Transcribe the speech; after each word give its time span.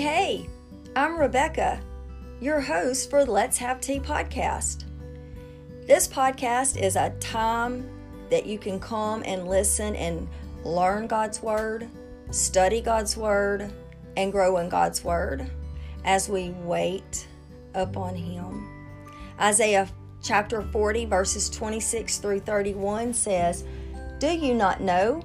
Hey, 0.00 0.48
I'm 0.94 1.18
Rebecca, 1.18 1.80
your 2.40 2.60
host 2.60 3.10
for 3.10 3.24
Let's 3.24 3.58
Have 3.58 3.80
Tea 3.80 3.98
podcast. 3.98 4.84
This 5.88 6.06
podcast 6.06 6.80
is 6.80 6.94
a 6.94 7.10
time 7.18 7.90
that 8.30 8.46
you 8.46 8.60
can 8.60 8.78
come 8.78 9.24
and 9.26 9.48
listen 9.48 9.96
and 9.96 10.28
learn 10.62 11.08
God's 11.08 11.42
Word, 11.42 11.88
study 12.30 12.80
God's 12.80 13.16
Word, 13.16 13.72
and 14.16 14.30
grow 14.30 14.58
in 14.58 14.68
God's 14.68 15.02
Word 15.02 15.50
as 16.04 16.28
we 16.28 16.50
wait 16.50 17.26
upon 17.74 18.14
Him. 18.14 18.68
Isaiah 19.40 19.88
chapter 20.22 20.62
40, 20.62 21.06
verses 21.06 21.50
26 21.50 22.18
through 22.18 22.38
31 22.38 23.12
says, 23.12 23.64
Do 24.20 24.28
you 24.28 24.54
not 24.54 24.80
know? 24.80 25.22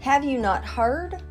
Have 0.00 0.24
you 0.24 0.38
not 0.38 0.64
heard? 0.64 1.22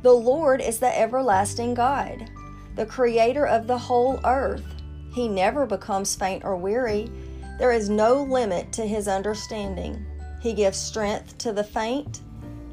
The 0.00 0.12
Lord 0.12 0.60
is 0.60 0.78
the 0.78 0.96
everlasting 0.96 1.74
God, 1.74 2.30
the 2.76 2.86
creator 2.86 3.46
of 3.46 3.66
the 3.66 3.76
whole 3.76 4.20
earth. 4.24 4.64
He 5.12 5.26
never 5.26 5.66
becomes 5.66 6.14
faint 6.14 6.44
or 6.44 6.56
weary. 6.56 7.10
There 7.58 7.72
is 7.72 7.90
no 7.90 8.22
limit 8.22 8.72
to 8.74 8.86
his 8.86 9.08
understanding. 9.08 10.06
He 10.40 10.52
gives 10.52 10.78
strength 10.78 11.36
to 11.38 11.52
the 11.52 11.64
faint 11.64 12.20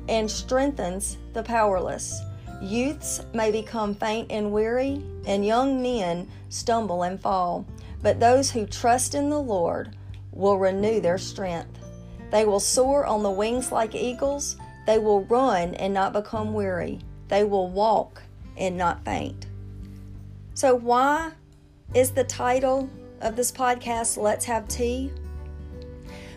and 0.08 0.30
strengthens 0.30 1.18
the 1.34 1.42
powerless. 1.42 2.22
Youths 2.62 3.26
may 3.34 3.52
become 3.52 3.96
faint 3.96 4.32
and 4.32 4.52
weary, 4.52 5.04
and 5.26 5.44
young 5.44 5.82
men 5.82 6.30
stumble 6.50 7.02
and 7.02 7.20
fall. 7.20 7.66
But 8.04 8.20
those 8.20 8.52
who 8.52 8.68
trust 8.68 9.16
in 9.16 9.32
the 9.32 9.42
Lord 9.42 9.96
will 10.32 10.60
renew 10.60 11.02
their 11.02 11.18
strength. 11.18 11.80
They 12.30 12.46
will 12.46 12.60
soar 12.60 13.04
on 13.04 13.24
the 13.24 13.32
wings 13.32 13.72
like 13.72 13.96
eagles. 13.96 14.58
They 14.86 15.00
will 15.00 15.24
run 15.26 15.74
and 15.74 15.92
not 15.92 16.14
become 16.14 16.54
weary. 16.54 17.00
They 17.28 17.44
will 17.44 17.70
walk 17.70 18.22
and 18.58 18.78
not 18.78 19.04
faint. 19.04 19.48
So, 20.54 20.76
why 20.76 21.32
is 21.94 22.12
the 22.12 22.24
title 22.24 22.90
of 23.22 23.36
this 23.36 23.52
podcast 23.52 24.18
Let's 24.18 24.46
Have 24.46 24.68
Tea? 24.68 25.12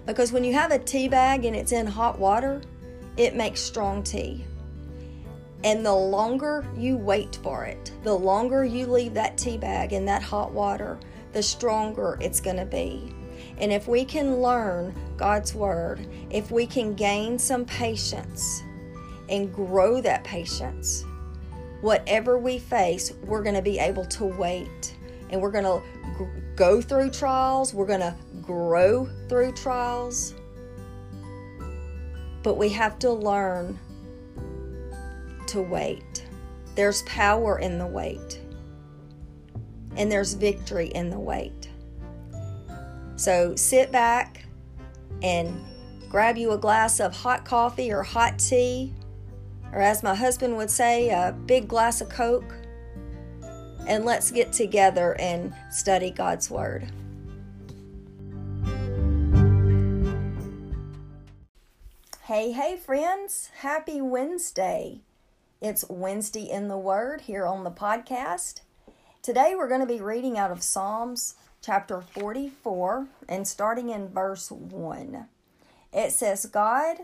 Because 0.06 0.32
when 0.32 0.44
you 0.44 0.54
have 0.54 0.72
a 0.72 0.78
tea 0.78 1.08
bag 1.08 1.44
and 1.44 1.54
it's 1.54 1.72
in 1.72 1.86
hot 1.86 2.18
water, 2.18 2.62
it 3.16 3.36
makes 3.36 3.60
strong 3.60 4.02
tea. 4.02 4.44
And 5.64 5.84
the 5.84 5.94
longer 5.94 6.64
you 6.76 6.96
wait 6.96 7.38
for 7.42 7.64
it, 7.64 7.92
the 8.04 8.14
longer 8.14 8.64
you 8.64 8.86
leave 8.86 9.14
that 9.14 9.36
tea 9.36 9.58
bag 9.58 9.92
in 9.92 10.04
that 10.06 10.22
hot 10.22 10.52
water, 10.52 10.98
the 11.32 11.42
stronger 11.42 12.16
it's 12.20 12.40
going 12.40 12.56
to 12.56 12.64
be. 12.64 13.14
And 13.58 13.72
if 13.72 13.88
we 13.88 14.04
can 14.04 14.40
learn 14.40 14.94
God's 15.16 15.54
Word, 15.54 16.06
if 16.30 16.50
we 16.50 16.66
can 16.66 16.94
gain 16.94 17.38
some 17.38 17.64
patience, 17.64 18.62
and 19.28 19.52
grow 19.52 20.00
that 20.00 20.24
patience. 20.24 21.04
Whatever 21.80 22.38
we 22.38 22.58
face, 22.58 23.12
we're 23.24 23.42
going 23.42 23.54
to 23.54 23.62
be 23.62 23.78
able 23.78 24.04
to 24.06 24.24
wait 24.24 24.96
and 25.30 25.40
we're 25.40 25.50
going 25.50 25.64
to 25.64 25.82
go 26.56 26.80
through 26.80 27.10
trials, 27.10 27.72
we're 27.72 27.86
going 27.86 28.00
to 28.00 28.14
grow 28.42 29.08
through 29.28 29.52
trials. 29.52 30.34
But 32.42 32.56
we 32.56 32.68
have 32.70 32.98
to 33.00 33.12
learn 33.12 33.78
to 35.48 35.62
wait. 35.62 36.26
There's 36.74 37.02
power 37.02 37.58
in 37.58 37.78
the 37.78 37.86
wait, 37.86 38.40
and 39.96 40.10
there's 40.10 40.34
victory 40.34 40.88
in 40.88 41.10
the 41.10 41.18
wait. 41.18 41.68
So 43.16 43.56
sit 43.56 43.90
back 43.90 44.44
and 45.22 45.60
grab 46.08 46.38
you 46.38 46.52
a 46.52 46.58
glass 46.58 47.00
of 47.00 47.14
hot 47.14 47.44
coffee 47.44 47.92
or 47.92 48.02
hot 48.02 48.38
tea 48.38 48.94
or 49.72 49.80
as 49.80 50.02
my 50.02 50.14
husband 50.14 50.56
would 50.56 50.70
say, 50.70 51.10
a 51.10 51.32
big 51.46 51.68
glass 51.68 52.00
of 52.00 52.08
Coke, 52.08 52.54
and 53.86 54.04
let's 54.04 54.30
get 54.30 54.52
together 54.52 55.16
and 55.18 55.54
study 55.70 56.10
God's 56.10 56.50
Word. 56.50 56.90
Hey, 62.24 62.52
hey, 62.52 62.76
friends, 62.76 63.50
happy 63.60 64.00
Wednesday. 64.00 65.00
It's 65.60 65.84
Wednesday 65.88 66.48
in 66.48 66.68
the 66.68 66.78
Word 66.78 67.22
here 67.22 67.46
on 67.46 67.64
the 67.64 67.70
podcast. 67.70 68.60
Today 69.22 69.54
we're 69.56 69.68
going 69.68 69.80
to 69.80 69.86
be 69.86 70.00
reading 70.00 70.38
out 70.38 70.50
of 70.50 70.62
Psalms 70.62 71.34
chapter 71.62 72.00
44 72.00 73.08
and 73.28 73.48
starting 73.48 73.88
in 73.88 74.08
verse 74.08 74.50
1. 74.50 75.26
It 75.92 76.12
says, 76.12 76.46
God, 76.46 76.98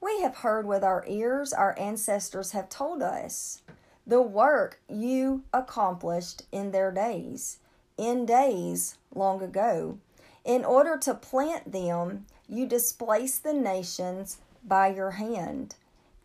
we 0.00 0.22
have 0.22 0.36
heard 0.36 0.66
with 0.66 0.82
our 0.82 1.04
ears, 1.06 1.52
our 1.52 1.78
ancestors 1.78 2.52
have 2.52 2.68
told 2.68 3.02
us, 3.02 3.62
the 4.06 4.22
work 4.22 4.80
you 4.88 5.44
accomplished 5.52 6.42
in 6.50 6.70
their 6.70 6.90
days, 6.90 7.58
in 7.96 8.24
days 8.24 8.96
long 9.14 9.42
ago. 9.42 9.98
In 10.44 10.64
order 10.64 10.96
to 10.98 11.14
plant 11.14 11.72
them, 11.72 12.26
you 12.48 12.66
displaced 12.66 13.42
the 13.42 13.52
nations 13.52 14.38
by 14.64 14.88
your 14.88 15.12
hand. 15.12 15.74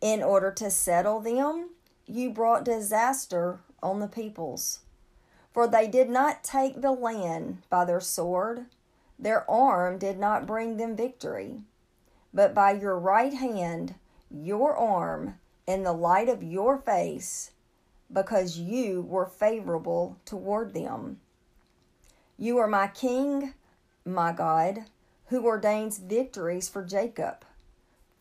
In 0.00 0.22
order 0.22 0.50
to 0.52 0.70
settle 0.70 1.20
them, 1.20 1.70
you 2.06 2.30
brought 2.30 2.64
disaster 2.64 3.60
on 3.82 4.00
the 4.00 4.08
peoples. 4.08 4.80
For 5.52 5.66
they 5.68 5.86
did 5.86 6.10
not 6.10 6.42
take 6.42 6.80
the 6.80 6.92
land 6.92 7.62
by 7.70 7.84
their 7.84 8.00
sword, 8.00 8.66
their 9.18 9.48
arm 9.50 9.98
did 9.98 10.18
not 10.18 10.46
bring 10.46 10.76
them 10.76 10.96
victory 10.96 11.62
but 12.32 12.54
by 12.54 12.72
your 12.72 12.98
right 12.98 13.32
hand, 13.32 13.94
your 14.30 14.76
arm, 14.76 15.38
and 15.66 15.84
the 15.84 15.92
light 15.92 16.28
of 16.28 16.42
your 16.42 16.78
face, 16.78 17.50
because 18.12 18.58
you 18.58 19.02
were 19.02 19.26
favorable 19.26 20.16
toward 20.24 20.74
them. 20.74 21.20
You 22.38 22.58
are 22.58 22.68
my 22.68 22.88
King, 22.88 23.54
my 24.04 24.32
God, 24.32 24.84
who 25.26 25.44
ordains 25.44 25.98
victories 25.98 26.68
for 26.68 26.84
Jacob. 26.84 27.44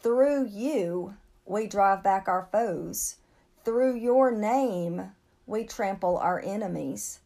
Through 0.01 0.47
you 0.47 1.16
we 1.45 1.67
drive 1.67 2.01
back 2.01 2.27
our 2.27 2.47
foes. 2.51 3.17
Through 3.63 3.95
your 3.95 4.31
name 4.31 5.11
we 5.45 5.63
trample 5.66 6.17
our 6.17 6.41
enemies. 6.43 7.19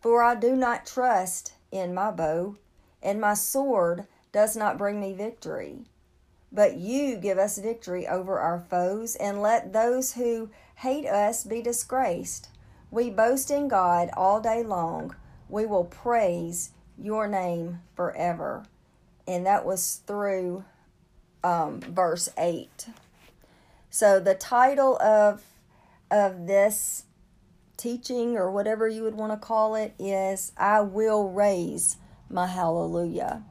For 0.00 0.22
I 0.22 0.34
do 0.34 0.54
not 0.54 0.86
trust 0.86 1.54
in 1.72 1.92
my 1.94 2.10
bow, 2.10 2.56
and 3.02 3.20
my 3.20 3.34
sword 3.34 4.06
does 4.32 4.56
not 4.56 4.78
bring 4.78 5.00
me 5.00 5.12
victory. 5.12 5.84
But 6.52 6.76
you 6.76 7.16
give 7.16 7.38
us 7.38 7.58
victory 7.58 8.06
over 8.06 8.38
our 8.38 8.58
foes, 8.58 9.14
and 9.16 9.40
let 9.40 9.72
those 9.72 10.14
who 10.14 10.50
hate 10.76 11.06
us 11.06 11.44
be 11.44 11.62
disgraced. 11.62 12.48
We 12.90 13.10
boast 13.10 13.50
in 13.50 13.68
God 13.68 14.10
all 14.16 14.40
day 14.40 14.62
long. 14.62 15.14
We 15.48 15.66
will 15.66 15.84
praise 15.84 16.70
your 16.98 17.28
name 17.28 17.80
forever. 17.94 18.64
And 19.26 19.46
that 19.46 19.64
was 19.64 20.00
through 20.06 20.64
um, 21.44 21.80
verse 21.80 22.28
8. 22.36 22.88
So 23.90 24.20
the 24.20 24.34
title 24.34 25.00
of 25.00 25.42
of 26.10 26.46
this 26.46 27.04
teaching 27.76 28.36
or 28.36 28.50
whatever 28.50 28.88
you 28.88 29.02
would 29.04 29.14
want 29.14 29.32
to 29.32 29.38
call 29.38 29.74
it 29.74 29.94
is 29.98 30.52
I 30.56 30.80
will 30.80 31.30
raise 31.30 31.96
my 32.28 32.46
hallelujah. 32.46 33.42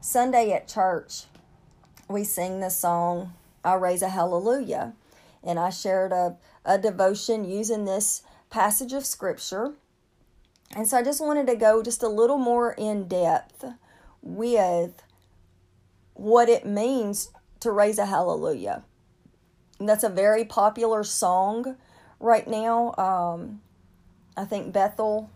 Sunday 0.00 0.52
at 0.52 0.68
church, 0.68 1.24
we 2.08 2.24
sing 2.24 2.60
the 2.60 2.70
song, 2.70 3.34
I 3.64 3.74
Raise 3.74 4.02
a 4.02 4.08
Hallelujah. 4.08 4.94
And 5.42 5.58
I 5.58 5.70
shared 5.70 6.12
a, 6.12 6.36
a 6.64 6.78
devotion 6.78 7.44
using 7.44 7.84
this 7.84 8.22
passage 8.50 8.92
of 8.92 9.06
scripture. 9.06 9.74
And 10.74 10.86
so 10.86 10.98
I 10.98 11.02
just 11.02 11.20
wanted 11.20 11.46
to 11.46 11.56
go 11.56 11.82
just 11.82 12.02
a 12.02 12.08
little 12.08 12.38
more 12.38 12.72
in 12.72 13.08
depth 13.08 13.64
with 14.22 15.02
what 16.14 16.48
it 16.48 16.66
means 16.66 17.30
to 17.60 17.70
raise 17.70 17.98
a 17.98 18.06
hallelujah. 18.06 18.82
And 19.78 19.88
that's 19.88 20.04
a 20.04 20.08
very 20.08 20.44
popular 20.44 21.04
song 21.04 21.76
right 22.20 22.46
now. 22.46 22.94
Um, 22.98 23.60
I 24.36 24.44
think 24.44 24.72
Bethel 24.72 25.30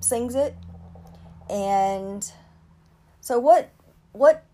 sings 0.00 0.34
it. 0.34 0.54
And 1.48 2.30
so 3.20 3.38
what 3.38 3.70
what 4.12 4.44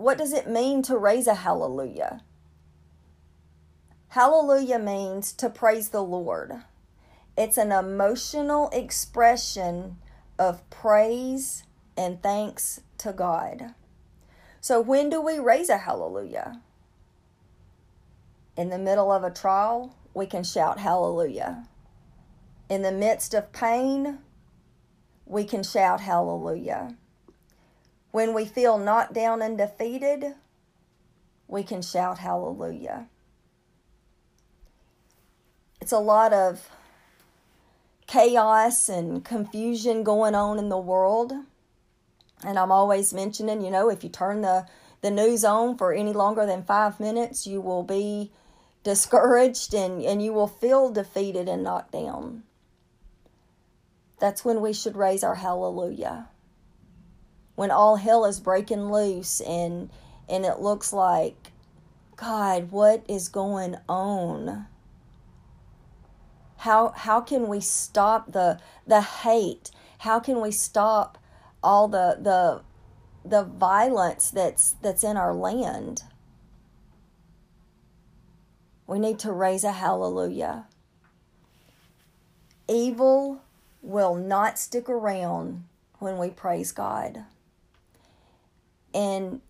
what 0.00 0.16
does 0.16 0.32
it 0.32 0.48
mean 0.48 0.80
to 0.80 0.96
raise 0.96 1.26
a 1.26 1.34
hallelujah? 1.34 2.22
Hallelujah 4.08 4.78
means 4.78 5.30
to 5.34 5.50
praise 5.50 5.90
the 5.90 6.02
Lord. 6.02 6.54
It's 7.36 7.58
an 7.58 7.70
emotional 7.70 8.70
expression 8.70 9.98
of 10.38 10.68
praise 10.70 11.64
and 11.98 12.22
thanks 12.22 12.80
to 12.96 13.12
God. 13.12 13.74
So, 14.62 14.80
when 14.80 15.10
do 15.10 15.20
we 15.20 15.38
raise 15.38 15.68
a 15.68 15.76
hallelujah? 15.76 16.62
In 18.56 18.70
the 18.70 18.78
middle 18.78 19.12
of 19.12 19.22
a 19.22 19.30
trial, 19.30 19.94
we 20.14 20.24
can 20.24 20.44
shout 20.44 20.78
hallelujah. 20.78 21.68
In 22.70 22.80
the 22.80 22.92
midst 22.92 23.34
of 23.34 23.52
pain, 23.52 24.20
we 25.26 25.44
can 25.44 25.62
shout 25.62 26.00
hallelujah. 26.00 26.96
When 28.10 28.34
we 28.34 28.44
feel 28.44 28.78
knocked 28.78 29.12
down 29.12 29.40
and 29.42 29.56
defeated, 29.56 30.34
we 31.46 31.62
can 31.62 31.82
shout 31.82 32.18
hallelujah. 32.18 33.06
It's 35.80 35.92
a 35.92 35.98
lot 35.98 36.32
of 36.32 36.68
chaos 38.06 38.88
and 38.88 39.24
confusion 39.24 40.02
going 40.02 40.34
on 40.34 40.58
in 40.58 40.68
the 40.68 40.78
world. 40.78 41.32
And 42.44 42.58
I'm 42.58 42.72
always 42.72 43.14
mentioning, 43.14 43.62
you 43.62 43.70
know, 43.70 43.88
if 43.88 44.02
you 44.02 44.10
turn 44.10 44.40
the, 44.40 44.66
the 45.00 45.10
news 45.10 45.44
on 45.44 45.76
for 45.78 45.92
any 45.92 46.12
longer 46.12 46.46
than 46.46 46.64
five 46.64 46.98
minutes, 46.98 47.46
you 47.46 47.60
will 47.60 47.82
be 47.82 48.32
discouraged 48.82 49.74
and, 49.74 50.02
and 50.02 50.22
you 50.22 50.32
will 50.32 50.48
feel 50.48 50.90
defeated 50.90 51.48
and 51.48 51.62
knocked 51.62 51.92
down. 51.92 52.42
That's 54.18 54.44
when 54.44 54.60
we 54.60 54.72
should 54.72 54.96
raise 54.96 55.22
our 55.22 55.36
hallelujah. 55.36 56.28
When 57.54 57.70
all 57.70 57.96
hell 57.96 58.24
is 58.24 58.40
breaking 58.40 58.90
loose 58.90 59.40
and 59.40 59.90
and 60.28 60.44
it 60.44 60.60
looks 60.60 60.92
like 60.92 61.52
God, 62.16 62.70
what 62.70 63.02
is 63.08 63.28
going 63.28 63.76
on? 63.88 64.66
How 66.58 66.90
how 66.90 67.20
can 67.22 67.48
we 67.48 67.60
stop 67.60 68.32
the 68.32 68.60
the 68.86 69.00
hate? 69.00 69.70
How 69.98 70.20
can 70.20 70.40
we 70.40 70.50
stop 70.50 71.18
all 71.62 71.88
the 71.88 72.18
the 72.20 72.62
the 73.24 73.44
violence 73.44 74.30
that's 74.30 74.72
that's 74.82 75.02
in 75.02 75.16
our 75.16 75.34
land? 75.34 76.02
We 78.86 78.98
need 78.98 79.18
to 79.20 79.32
raise 79.32 79.64
a 79.64 79.72
hallelujah. 79.72 80.66
Evil 82.68 83.40
will 83.82 84.14
not 84.14 84.58
stick 84.58 84.88
around 84.88 85.64
when 85.98 86.18
we 86.18 86.28
praise 86.28 86.72
God. 86.72 87.24
And 88.94 89.40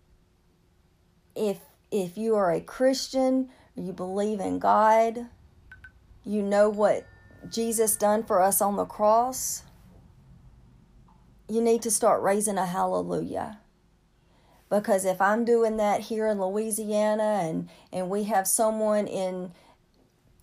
if 1.35 1.59
if 1.91 2.17
you 2.17 2.37
are 2.37 2.53
a 2.53 2.61
Christian, 2.61 3.49
you 3.75 3.93
believe 3.93 4.41
in 4.41 4.59
God, 4.59 5.27
you 6.25 6.43
know 6.43 6.69
what 6.69 7.07
Jesus 7.49 7.97
done 7.97 8.23
for 8.23 8.41
us 8.41 8.61
on 8.61 8.77
the 8.77 8.85
cross, 8.85 9.65
you 11.49 11.61
need 11.61 11.83
to 11.83 11.91
start 11.91 12.23
raising 12.23 12.59
a 12.59 12.67
hallelujah. 12.67 13.59
Because 14.69 15.05
if 15.05 15.21
I'm 15.21 15.45
doing 15.45 15.79
that 15.79 16.03
here 16.03 16.29
in 16.29 16.41
Louisiana 16.41 17.41
and, 17.43 17.69
and 17.93 18.09
we 18.09 18.25
have 18.25 18.47
someone 18.47 19.09
in 19.09 19.51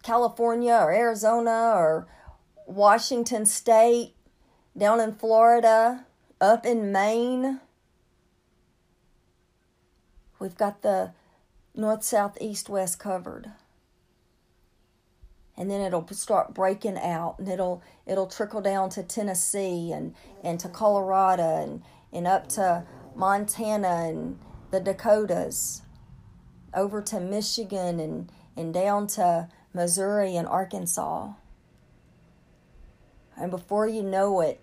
California 0.04 0.74
or 0.74 0.92
Arizona 0.92 1.72
or 1.74 2.08
Washington 2.66 3.46
State, 3.46 4.16
down 4.78 5.00
in 5.00 5.16
Florida, 5.16 6.06
up 6.42 6.66
in 6.66 6.92
Maine, 6.92 7.62
we've 10.40 10.58
got 10.58 10.82
the 10.82 11.12
north, 11.76 12.04
south, 12.04 12.38
east, 12.42 12.70
west 12.70 13.00
covered. 13.00 13.52
And 15.56 15.72
then 15.72 15.82
it'll 15.82 16.08
start 16.10 16.54
breaking 16.54 16.98
out 16.98 17.36
and 17.40 17.48
it'll 17.48 17.82
it'll 18.06 18.28
trickle 18.28 18.62
down 18.62 18.90
to 18.92 19.04
Tennessee 19.04 19.92
and, 19.92 20.14
and 20.44 20.60
to 20.60 20.70
Colorado 20.70 21.64
and, 21.64 21.84
and 22.14 22.28
up 22.28 22.48
to 22.50 22.84
Montana 23.16 24.08
and 24.08 24.40
the 24.70 24.80
Dakotas, 24.80 25.82
over 26.74 27.02
to 27.02 27.20
Michigan 27.20 28.00
and, 28.00 28.32
and 28.56 28.74
down 28.74 29.08
to 29.08 29.48
Missouri 29.74 30.36
and 30.36 30.48
Arkansas. 30.48 31.32
And 33.36 33.50
before 33.50 33.88
you 33.88 34.04
know 34.04 34.42
it, 34.42 34.60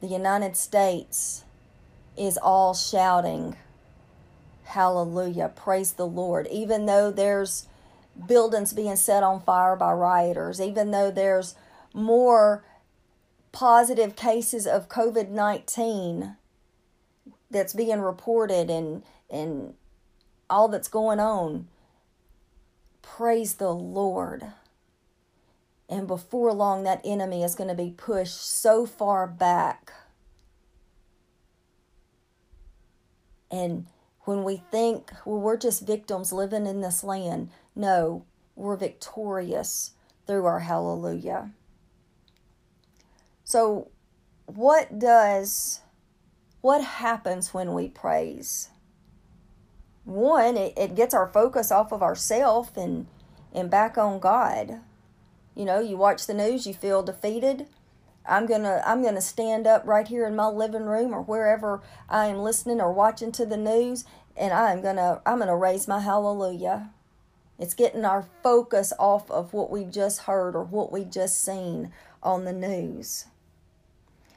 the 0.00 0.06
United 0.06 0.56
States 0.56 1.44
is 2.16 2.38
all 2.38 2.74
shouting, 2.74 3.56
Hallelujah, 4.70 5.52
praise 5.54 5.92
the 5.92 6.06
Lord. 6.06 6.46
Even 6.48 6.86
though 6.86 7.10
there's 7.10 7.66
buildings 8.26 8.72
being 8.72 8.96
set 8.96 9.22
on 9.22 9.40
fire 9.40 9.76
by 9.76 9.92
rioters, 9.92 10.60
even 10.60 10.90
though 10.90 11.10
there's 11.10 11.54
more 11.92 12.64
positive 13.52 14.14
cases 14.14 14.66
of 14.66 14.88
COVID 14.88 15.28
19 15.30 16.36
that's 17.50 17.72
being 17.72 18.00
reported 18.00 18.70
and 18.70 19.02
and 19.28 19.74
all 20.48 20.68
that's 20.68 20.88
going 20.88 21.18
on 21.18 21.66
praise 23.20 23.54
the 23.54 23.72
lord. 23.72 24.44
And 25.88 26.06
before 26.06 26.52
long 26.52 26.84
that 26.84 27.00
enemy 27.04 27.42
is 27.42 27.54
going 27.54 27.68
to 27.68 27.74
be 27.74 27.90
pushed 27.90 28.40
so 28.40 28.86
far 28.86 29.26
back. 29.26 29.92
And 33.50 33.86
when 34.30 34.44
we 34.44 34.62
think 34.70 35.10
well 35.26 35.40
we're 35.40 35.56
just 35.56 35.86
victims 35.86 36.32
living 36.32 36.66
in 36.66 36.80
this 36.80 37.04
land 37.04 37.50
no 37.74 38.24
we're 38.56 38.76
victorious 38.76 39.92
through 40.26 40.46
our 40.46 40.60
hallelujah 40.60 41.50
so 43.44 43.90
what 44.46 44.98
does 44.98 45.80
what 46.60 46.84
happens 46.84 47.54
when 47.54 47.72
we 47.72 47.88
praise? 47.88 48.68
One, 50.04 50.56
it, 50.56 50.74
it 50.76 50.94
gets 50.94 51.14
our 51.14 51.26
focus 51.26 51.70
off 51.70 51.92
of 51.92 52.02
ourself 52.02 52.76
and 52.76 53.06
and 53.52 53.70
back 53.70 53.98
on 53.98 54.20
God. 54.20 54.80
You 55.56 55.64
know, 55.64 55.80
you 55.80 55.96
watch 55.96 56.26
the 56.26 56.34
news, 56.34 56.66
you 56.66 56.74
feel 56.74 57.02
defeated. 57.02 57.66
I'm 58.26 58.46
gonna 58.46 58.82
I'm 58.84 59.02
gonna 59.02 59.20
stand 59.20 59.66
up 59.66 59.86
right 59.86 60.06
here 60.06 60.26
in 60.26 60.36
my 60.36 60.46
living 60.46 60.84
room 60.84 61.14
or 61.14 61.22
wherever 61.22 61.80
I 62.08 62.26
am 62.26 62.38
listening 62.38 62.80
or 62.80 62.92
watching 62.92 63.32
to 63.32 63.46
the 63.46 63.56
news, 63.56 64.04
and 64.36 64.52
I'm 64.52 64.82
gonna 64.82 65.20
I'm 65.26 65.38
gonna 65.38 65.56
raise 65.56 65.88
my 65.88 66.00
hallelujah. 66.00 66.90
It's 67.58 67.74
getting 67.74 68.04
our 68.04 68.26
focus 68.42 68.92
off 68.98 69.30
of 69.30 69.52
what 69.52 69.70
we've 69.70 69.90
just 69.90 70.22
heard 70.22 70.56
or 70.56 70.64
what 70.64 70.90
we've 70.90 71.10
just 71.10 71.44
seen 71.44 71.92
on 72.22 72.44
the 72.44 72.52
news 72.52 73.26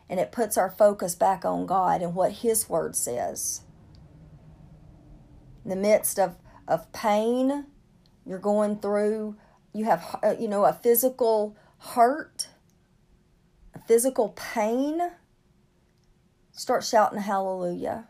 and 0.09 0.19
it 0.19 0.31
puts 0.31 0.57
our 0.57 0.69
focus 0.69 1.15
back 1.15 1.45
on 1.45 1.65
God 1.65 2.01
and 2.01 2.13
what 2.13 2.31
His 2.31 2.69
Word 2.69 2.95
says. 2.95 3.61
In 5.63 5.69
the 5.69 5.75
midst 5.75 6.19
of, 6.19 6.35
of 6.67 6.91
pain, 6.91 7.65
you're 8.25 8.39
going 8.39 8.77
through, 8.77 9.37
you 9.73 9.85
have, 9.85 10.19
uh, 10.23 10.35
you 10.39 10.47
know, 10.47 10.65
a 10.65 10.73
physical 10.73 11.57
hurt, 11.79 12.49
a 13.73 13.79
physical 13.87 14.29
pain, 14.29 15.01
start 16.51 16.83
shouting 16.83 17.19
hallelujah. 17.19 18.07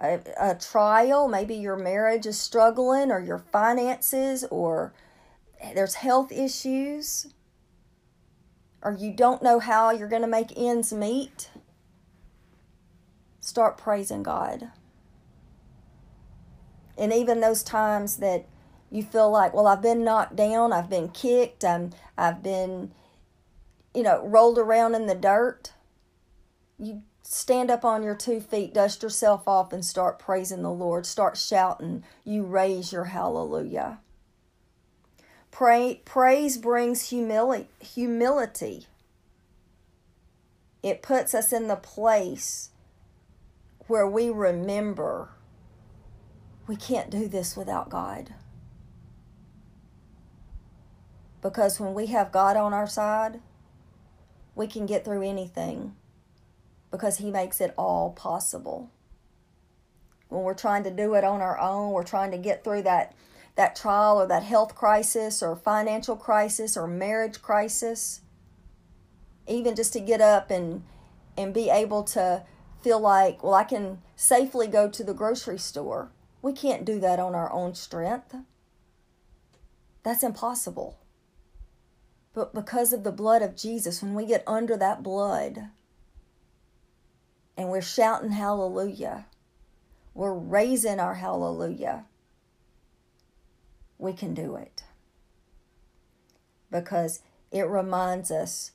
A, 0.00 0.20
a 0.40 0.54
trial, 0.56 1.28
maybe 1.28 1.54
your 1.54 1.76
marriage 1.76 2.26
is 2.26 2.38
struggling 2.38 3.10
or 3.10 3.20
your 3.20 3.38
finances 3.38 4.44
or 4.50 4.92
there's 5.74 5.94
health 5.94 6.32
issues 6.32 7.32
or 8.84 8.92
you 8.92 9.12
don't 9.12 9.42
know 9.42 9.58
how 9.58 9.90
you're 9.90 10.08
going 10.08 10.22
to 10.22 10.28
make 10.28 10.52
ends 10.56 10.92
meet, 10.92 11.50
start 13.40 13.78
praising 13.78 14.22
God. 14.22 14.70
And 16.98 17.12
even 17.12 17.40
those 17.40 17.62
times 17.62 18.18
that 18.18 18.46
you 18.90 19.02
feel 19.02 19.30
like, 19.30 19.54
well, 19.54 19.66
I've 19.66 19.82
been 19.82 20.04
knocked 20.04 20.36
down, 20.36 20.72
I've 20.72 20.90
been 20.90 21.08
kicked, 21.08 21.64
I'm, 21.64 21.90
I've 22.16 22.42
been, 22.42 22.92
you 23.94 24.02
know, 24.02 24.24
rolled 24.24 24.58
around 24.58 24.94
in 24.94 25.06
the 25.06 25.14
dirt, 25.14 25.72
you 26.78 27.02
stand 27.24 27.70
up 27.70 27.84
on 27.84 28.02
your 28.02 28.14
two 28.14 28.40
feet, 28.40 28.74
dust 28.74 29.02
yourself 29.02 29.48
off, 29.48 29.72
and 29.72 29.84
start 29.84 30.18
praising 30.18 30.62
the 30.62 30.70
Lord. 30.70 31.06
Start 31.06 31.36
shouting. 31.36 32.04
You 32.24 32.44
raise 32.44 32.92
your 32.92 33.04
hallelujah. 33.04 33.98
Pray, 35.50 36.02
praise 36.04 36.58
brings 36.58 37.08
humility, 37.08 37.68
humility. 37.80 38.86
It 40.82 41.00
puts 41.00 41.34
us 41.34 41.52
in 41.52 41.68
the 41.68 41.76
place 41.76 42.70
where 43.86 44.06
we 44.06 44.28
remember 44.30 45.30
we 46.66 46.76
can't 46.76 47.10
do 47.10 47.28
this 47.28 47.56
without 47.56 47.88
God. 47.88 48.34
Because 51.40 51.78
when 51.78 51.94
we 51.94 52.06
have 52.06 52.32
God 52.32 52.56
on 52.56 52.72
our 52.72 52.86
side, 52.86 53.40
we 54.54 54.66
can 54.66 54.86
get 54.86 55.04
through 55.04 55.22
anything 55.22 55.94
because 56.94 57.18
He 57.18 57.28
makes 57.28 57.60
it 57.60 57.74
all 57.76 58.12
possible. 58.12 58.88
When 60.28 60.44
we're 60.44 60.54
trying 60.54 60.84
to 60.84 60.92
do 60.92 61.14
it 61.14 61.24
on 61.24 61.40
our 61.40 61.58
own, 61.58 61.90
we're 61.90 62.04
trying 62.04 62.30
to 62.30 62.38
get 62.38 62.62
through 62.62 62.82
that 62.82 63.14
that 63.56 63.74
trial 63.74 64.20
or 64.20 64.26
that 64.28 64.44
health 64.44 64.76
crisis 64.76 65.42
or 65.42 65.56
financial 65.56 66.16
crisis 66.16 66.76
or 66.76 66.86
marriage 66.86 67.40
crisis 67.40 68.20
even 69.46 69.76
just 69.76 69.92
to 69.92 70.00
get 70.00 70.20
up 70.20 70.50
and 70.50 70.82
and 71.36 71.52
be 71.52 71.68
able 71.68 72.02
to 72.02 72.44
feel 72.80 73.00
like 73.00 73.42
well 73.42 73.54
I 73.54 73.64
can 73.64 73.98
safely 74.14 74.68
go 74.68 74.88
to 74.88 75.02
the 75.02 75.14
grocery 75.14 75.58
store. 75.58 76.12
We 76.42 76.52
can't 76.52 76.84
do 76.84 77.00
that 77.00 77.18
on 77.18 77.34
our 77.34 77.52
own 77.52 77.74
strength. 77.74 78.36
That's 80.04 80.22
impossible. 80.22 80.98
But 82.34 82.54
because 82.54 82.92
of 82.92 83.02
the 83.04 83.12
blood 83.12 83.42
of 83.42 83.56
Jesus 83.56 84.02
when 84.02 84.14
we 84.14 84.26
get 84.26 84.44
under 84.46 84.76
that 84.76 85.02
blood 85.02 85.70
and 87.56 87.68
we're 87.70 87.82
shouting 87.82 88.32
hallelujah 88.32 89.26
we're 90.14 90.34
raising 90.34 91.00
our 91.00 91.14
hallelujah 91.14 92.04
we 93.98 94.12
can 94.12 94.34
do 94.34 94.56
it. 94.56 94.82
because 96.70 97.20
it 97.52 97.68
reminds 97.68 98.32
us 98.32 98.72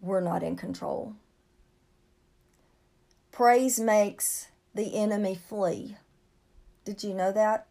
we're 0.00 0.20
not 0.20 0.42
in 0.42 0.56
control. 0.56 1.14
Praise 3.30 3.78
makes 3.78 4.48
the 4.74 4.96
enemy 4.96 5.36
flee. 5.36 5.96
Did 6.84 7.04
you 7.04 7.14
know 7.14 7.30
that? 7.30 7.68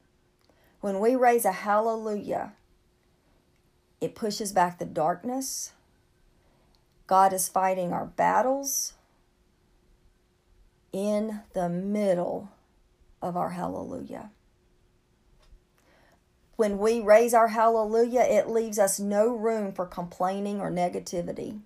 When 0.80 1.02
we 1.02 1.16
raise 1.16 1.44
a 1.44 1.52
hallelujah, 1.52 2.54
it 4.00 4.16
pushes 4.16 4.54
back 4.54 4.80
the 4.80 4.86
darkness. 4.86 5.74
God 7.06 7.34
is 7.34 7.50
fighting 7.50 7.92
our 7.92 8.06
battles 8.06 8.94
in 10.94 11.42
the 11.54 11.70
middle 11.70 12.50
of 13.22 13.38
our 13.38 13.52
hallelujah. 13.52 14.32
When 16.56 16.78
we 16.78 17.00
raise 17.00 17.34
our 17.34 17.48
hallelujah, 17.48 18.22
it 18.22 18.48
leaves 18.48 18.78
us 18.78 19.00
no 19.00 19.36
room 19.36 19.72
for 19.72 19.86
complaining 19.86 20.60
or 20.60 20.70
negativity. 20.70 21.62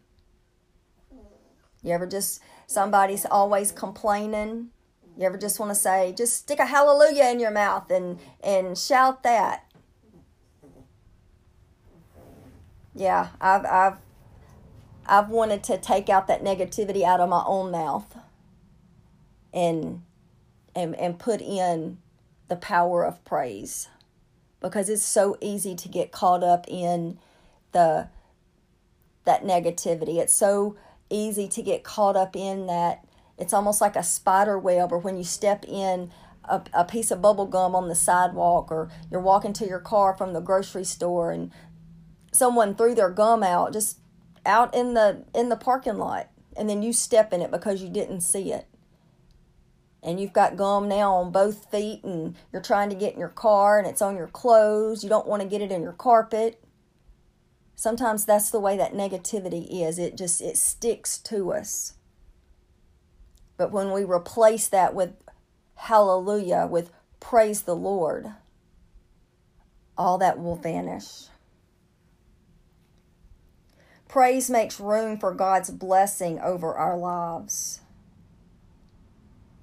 You 1.84 1.92
ever 1.92 2.08
just, 2.08 2.42
somebody's 2.68 3.26
always 3.26 3.72
complaining? 3.72 4.70
You 5.18 5.26
ever 5.26 5.38
just 5.38 5.60
want 5.60 5.72
to 5.72 5.76
say, 5.76 6.14
just 6.18 6.36
stick 6.38 6.60
a 6.60 6.66
hallelujah 6.66 7.30
in 7.30 7.40
your 7.40 7.52
mouth 7.52 7.90
and, 7.92 8.20
and 8.44 8.78
shout 8.78 9.24
that? 9.24 9.66
Yeah, 12.94 13.30
I've, 13.42 13.66
I've, 13.66 13.98
I've 15.06 15.30
wanted 15.30 15.64
to 15.66 15.78
take 15.78 16.10
out 16.10 16.28
that 16.28 16.44
negativity 16.44 17.04
out 17.04 17.20
of 17.20 17.30
my 17.30 17.44
own 17.46 17.72
mouth 17.72 18.16
and, 19.56 20.04
and, 20.76 20.96
and 20.96 21.18
put 21.18 21.42
in 21.42 21.98
the 22.48 22.56
power 22.56 23.04
of 23.04 23.24
praise 23.26 23.88
because 24.62 24.90
it's 24.90 25.04
so 25.04 25.38
easy 25.42 25.76
to 25.76 25.88
get 25.88 26.12
caught 26.12 26.44
up 26.44 26.66
in 26.68 27.18
the 27.72 28.08
that 29.26 29.44
negativity. 29.44 30.18
It's 30.18 30.36
so 30.36 30.76
easy 31.10 31.48
to 31.48 31.62
get 31.62 31.84
caught 31.84 32.16
up 32.16 32.36
in 32.36 32.68
that. 32.68 33.06
It's 33.38 33.54
almost 33.54 33.82
like 33.82 33.96
a 33.96 34.04
spider 34.04 34.58
web, 34.58 34.92
or 34.92 35.00
when 35.00 35.18
you 35.18 35.24
step 35.24 35.66
in 35.68 36.12
a, 36.44 36.62
a 36.74 36.86
piece 36.86 37.10
of 37.10 37.22
bubble 37.22 37.48
gum 37.48 37.76
on 37.76 37.90
the 37.90 37.96
sidewalk, 37.96 38.72
or 38.72 38.90
you're 39.10 39.22
walking 39.22 39.54
to 39.54 39.66
your 39.66 39.80
car 39.80 40.16
from 40.16 40.34
the 40.34 40.42
grocery 40.42 40.84
store 40.84 41.32
and 41.32 41.52
someone 42.32 42.76
threw 42.76 42.94
their 42.94 43.10
gum 43.10 43.44
out 43.44 43.74
just 43.74 44.00
out 44.46 44.76
in 44.76 44.94
the 44.94 45.24
in 45.34 45.50
the 45.50 45.56
parking 45.56 45.98
lot 45.98 46.30
and 46.56 46.70
then 46.70 46.84
you 46.84 46.94
step 46.94 47.34
in 47.34 47.42
it 47.42 47.50
because 47.50 47.82
you 47.82 47.90
didn't 47.90 48.22
see 48.22 48.52
it 48.52 48.68
and 50.06 50.20
you've 50.20 50.34
got 50.34 50.56
gum 50.56 50.88
now 50.88 51.16
on 51.16 51.32
both 51.32 51.70
feet 51.72 52.04
and 52.04 52.36
you're 52.54 52.62
trying 52.62 52.90
to 52.90 52.96
get 52.96 53.16
in 53.16 53.20
your 53.20 53.28
car 53.28 53.80
and 53.80 53.88
it's 53.88 54.04
on 54.04 54.16
your 54.16 54.28
clothes. 54.28 55.04
You 55.04 55.10
don't 55.10 55.28
want 55.28 55.42
to 55.42 55.48
get 55.48 55.62
it 55.62 55.72
in 55.72 55.82
your 55.82 55.94
carpet. 55.94 56.64
Sometimes 57.74 58.24
that's 58.24 58.52
the 58.52 58.60
way 58.60 58.78
that 58.78 58.94
negativity 58.94 59.84
is. 59.84 59.98
It 59.98 60.16
just 60.16 60.42
it 60.42 60.58
sticks 60.58 61.18
to 61.20 61.52
us. 61.52 61.94
But 63.58 63.72
when 63.72 63.92
we 63.92 64.04
replace 64.04 64.68
that 64.68 64.94
with 64.94 65.14
hallelujah, 65.74 66.68
with 66.70 66.92
praise 67.20 67.64
the 67.64 67.76
Lord, 67.76 68.28
all 69.98 70.20
that 70.20 70.38
will 70.38 70.56
vanish. 70.56 71.24
Praise 74.08 74.52
makes 74.52 74.80
room 74.80 75.18
for 75.18 75.34
God's 75.34 75.72
blessing 75.72 76.40
over 76.40 76.76
our 76.76 76.96
lives. 76.96 77.82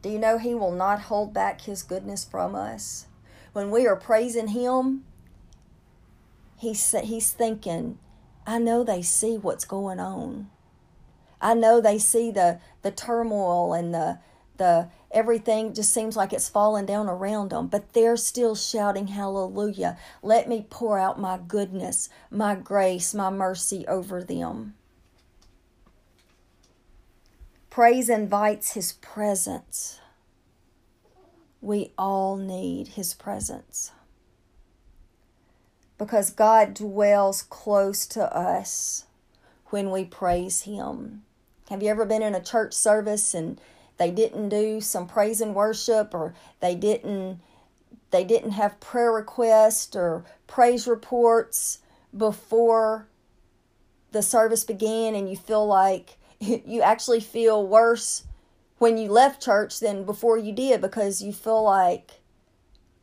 Do 0.02 0.10
you 0.10 0.18
know 0.18 0.38
He 0.38 0.54
will 0.54 0.72
not 0.72 1.02
hold 1.02 1.32
back 1.32 1.62
His 1.62 1.82
goodness 1.82 2.24
from 2.24 2.54
us? 2.54 3.06
When 3.52 3.70
we 3.70 3.86
are 3.86 3.96
praising 3.96 4.48
Him, 4.48 5.04
He's, 6.62 6.94
he's 7.02 7.32
thinking, 7.32 7.98
I 8.46 8.60
know 8.60 8.84
they 8.84 9.02
see 9.02 9.36
what's 9.36 9.64
going 9.64 9.98
on. 9.98 10.48
I 11.40 11.54
know 11.54 11.80
they 11.80 11.98
see 11.98 12.30
the, 12.30 12.60
the 12.82 12.92
turmoil 12.92 13.74
and 13.74 13.92
the, 13.92 14.20
the 14.58 14.88
everything 15.10 15.74
just 15.74 15.92
seems 15.92 16.16
like 16.16 16.32
it's 16.32 16.48
falling 16.48 16.86
down 16.86 17.08
around 17.08 17.50
them, 17.50 17.66
but 17.66 17.92
they're 17.94 18.16
still 18.16 18.54
shouting 18.54 19.08
hallelujah. 19.08 19.98
Let 20.22 20.48
me 20.48 20.64
pour 20.70 21.00
out 21.00 21.18
my 21.18 21.36
goodness, 21.36 22.08
my 22.30 22.54
grace, 22.54 23.12
my 23.12 23.28
mercy 23.28 23.84
over 23.88 24.22
them. 24.22 24.74
Praise 27.72 28.10
invites 28.10 28.74
His 28.74 28.92
presence. 28.92 29.98
We 31.62 31.92
all 31.96 32.36
need 32.36 32.88
His 32.88 33.14
presence 33.14 33.92
because 35.96 36.28
God 36.28 36.74
dwells 36.74 37.40
close 37.40 38.04
to 38.08 38.24
us 38.36 39.06
when 39.70 39.90
we 39.90 40.04
praise 40.04 40.64
Him. 40.64 41.22
Have 41.70 41.82
you 41.82 41.88
ever 41.88 42.04
been 42.04 42.20
in 42.20 42.34
a 42.34 42.42
church 42.42 42.74
service 42.74 43.32
and 43.32 43.58
they 43.96 44.10
didn't 44.10 44.50
do 44.50 44.82
some 44.82 45.08
praise 45.08 45.40
and 45.40 45.54
worship 45.54 46.14
or 46.14 46.34
they 46.60 46.74
didn't 46.74 47.40
they 48.10 48.22
didn't 48.22 48.50
have 48.50 48.80
prayer 48.80 49.12
requests 49.12 49.96
or 49.96 50.26
praise 50.46 50.86
reports 50.86 51.78
before 52.14 53.08
the 54.10 54.20
service 54.20 54.62
began 54.62 55.14
and 55.14 55.30
you 55.30 55.36
feel 55.36 55.66
like 55.66 56.18
you 56.66 56.82
actually 56.82 57.20
feel 57.20 57.66
worse 57.66 58.24
when 58.78 58.98
you 58.98 59.08
left 59.08 59.40
church 59.40 59.78
than 59.78 60.04
before 60.04 60.36
you 60.36 60.52
did 60.52 60.80
because 60.80 61.22
you 61.22 61.32
feel 61.32 61.62
like, 61.62 62.20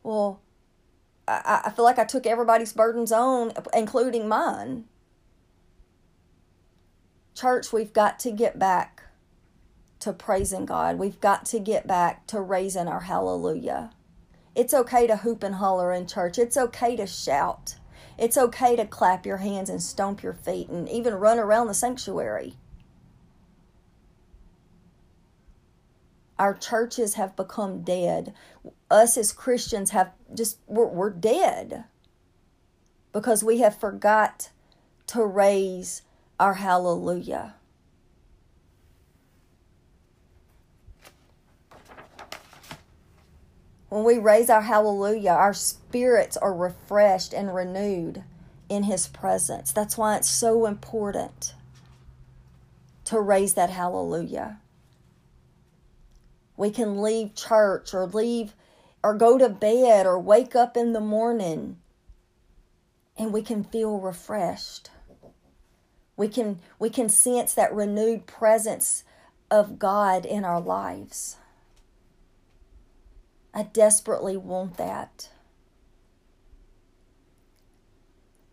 well, 0.02 0.42
I, 1.26 1.62
I 1.64 1.70
feel 1.70 1.84
like 1.84 1.98
I 1.98 2.04
took 2.04 2.26
everybody's 2.26 2.74
burdens 2.74 3.12
on, 3.12 3.52
including 3.72 4.28
mine. 4.28 4.84
Church, 7.34 7.72
we've 7.72 7.94
got 7.94 8.18
to 8.20 8.30
get 8.30 8.58
back 8.58 9.04
to 10.00 10.12
praising 10.12 10.66
God. 10.66 10.98
We've 10.98 11.20
got 11.20 11.46
to 11.46 11.60
get 11.60 11.86
back 11.86 12.26
to 12.26 12.40
raising 12.42 12.88
our 12.88 13.00
hallelujah. 13.00 13.90
It's 14.54 14.74
okay 14.74 15.06
to 15.06 15.16
hoop 15.16 15.42
and 15.42 15.54
holler 15.54 15.92
in 15.92 16.06
church. 16.06 16.38
It's 16.38 16.58
okay 16.58 16.94
to 16.96 17.06
shout. 17.06 17.76
It's 18.18 18.36
okay 18.36 18.76
to 18.76 18.84
clap 18.84 19.24
your 19.24 19.38
hands 19.38 19.70
and 19.70 19.82
stomp 19.82 20.22
your 20.22 20.34
feet 20.34 20.68
and 20.68 20.86
even 20.90 21.14
run 21.14 21.38
around 21.38 21.68
the 21.68 21.74
sanctuary. 21.74 22.56
Our 26.40 26.54
churches 26.54 27.14
have 27.14 27.36
become 27.36 27.82
dead. 27.82 28.32
Us 28.90 29.18
as 29.18 29.30
Christians 29.30 29.90
have 29.90 30.12
just, 30.34 30.56
we're, 30.66 30.86
we're 30.86 31.10
dead 31.10 31.84
because 33.12 33.44
we 33.44 33.58
have 33.58 33.78
forgot 33.78 34.48
to 35.08 35.22
raise 35.22 36.00
our 36.40 36.54
hallelujah. 36.54 37.56
When 43.90 44.04
we 44.04 44.16
raise 44.16 44.48
our 44.48 44.62
hallelujah, 44.62 45.32
our 45.32 45.52
spirits 45.52 46.38
are 46.38 46.54
refreshed 46.54 47.34
and 47.34 47.54
renewed 47.54 48.24
in 48.70 48.84
His 48.84 49.08
presence. 49.08 49.72
That's 49.72 49.98
why 49.98 50.16
it's 50.16 50.30
so 50.30 50.64
important 50.64 51.52
to 53.04 53.20
raise 53.20 53.52
that 53.54 53.68
hallelujah. 53.68 54.60
We 56.60 56.68
can 56.70 57.00
leave 57.00 57.34
church 57.34 57.94
or 57.94 58.04
leave 58.04 58.52
or 59.02 59.14
go 59.14 59.38
to 59.38 59.48
bed 59.48 60.04
or 60.04 60.20
wake 60.20 60.54
up 60.54 60.76
in 60.76 60.92
the 60.92 61.00
morning 61.00 61.78
and 63.16 63.32
we 63.32 63.40
can 63.40 63.64
feel 63.64 63.98
refreshed. 63.98 64.90
We 66.18 66.28
can 66.28 66.58
we 66.78 66.90
can 66.90 67.08
sense 67.08 67.54
that 67.54 67.72
renewed 67.72 68.26
presence 68.26 69.04
of 69.50 69.78
God 69.78 70.26
in 70.26 70.44
our 70.44 70.60
lives. 70.60 71.36
I 73.54 73.62
desperately 73.62 74.36
want 74.36 74.76
that. 74.76 75.30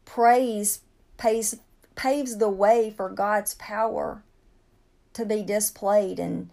Praise 0.05 0.79
pays, 1.17 1.59
paves 1.95 2.37
the 2.37 2.47
way 2.47 2.89
for 2.89 3.09
God's 3.09 3.55
power 3.55 4.23
to 5.11 5.25
be 5.25 5.43
displayed 5.43 6.19
and 6.19 6.49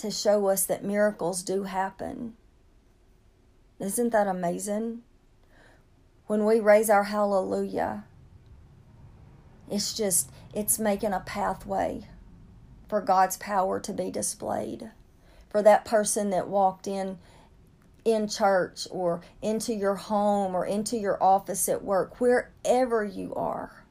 to 0.00 0.10
show 0.10 0.48
us 0.48 0.66
that 0.66 0.84
miracles 0.84 1.42
do 1.42 1.64
happen. 1.64 2.34
Isn't 3.78 4.10
that 4.10 4.26
amazing? 4.26 5.02
When 6.26 6.44
we 6.44 6.60
raise 6.60 6.90
our 6.90 7.04
hallelujah, 7.04 8.04
it's 9.70 9.94
just, 9.94 10.30
it's 10.54 10.78
making 10.78 11.12
a 11.12 11.20
pathway 11.20 12.08
for 12.88 13.00
God's 13.00 13.36
power 13.36 13.80
to 13.80 13.92
be 13.92 14.10
displayed. 14.10 14.90
For 15.48 15.62
that 15.62 15.84
person 15.84 16.30
that 16.30 16.48
walked 16.48 16.86
in 16.86 17.18
in 18.04 18.28
church 18.28 18.86
or 18.90 19.20
into 19.42 19.74
your 19.74 19.94
home 19.94 20.54
or 20.54 20.64
into 20.64 20.96
your 20.96 21.22
office 21.22 21.68
at 21.68 21.84
work, 21.84 22.20
wherever 22.20 23.04
you 23.04 23.34
are. 23.34 23.84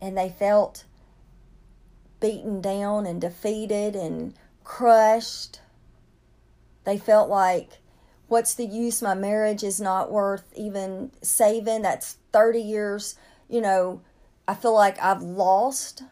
And 0.00 0.16
they 0.16 0.30
felt 0.30 0.84
beaten 2.20 2.60
down 2.60 3.06
and 3.06 3.20
defeated 3.20 3.96
and 3.96 4.34
crushed. 4.62 5.60
They 6.84 6.98
felt 6.98 7.28
like 7.28 7.80
What's 8.30 8.54
the 8.54 8.64
use? 8.64 9.02
My 9.02 9.14
marriage 9.14 9.64
is 9.64 9.80
not 9.80 10.12
worth 10.12 10.52
even 10.54 11.10
saving. 11.20 11.82
That's 11.82 12.16
30 12.30 12.60
years, 12.60 13.16
you 13.48 13.60
know, 13.60 14.02
I 14.46 14.54
feel 14.54 14.72
like 14.72 15.02
I've 15.02 15.20
lost. 15.20 16.04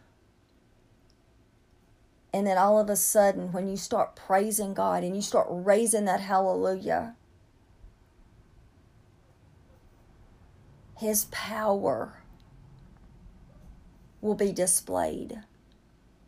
And 2.32 2.44
then 2.44 2.58
all 2.58 2.80
of 2.80 2.90
a 2.90 2.96
sudden, 2.96 3.52
when 3.52 3.68
you 3.68 3.76
start 3.76 4.16
praising 4.16 4.74
God 4.74 5.04
and 5.04 5.14
you 5.14 5.22
start 5.22 5.46
raising 5.48 6.06
that 6.06 6.18
hallelujah, 6.18 7.14
His 10.96 11.26
power 11.26 12.14
will 14.20 14.34
be 14.34 14.50
displayed. 14.50 15.38